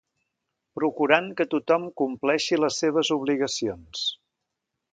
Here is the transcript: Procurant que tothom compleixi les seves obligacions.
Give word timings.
Procurant 0.79 1.27
que 1.41 1.45
tothom 1.51 1.85
compleixi 2.03 2.59
les 2.63 2.81
seves 2.85 3.13
obligacions. 3.19 4.05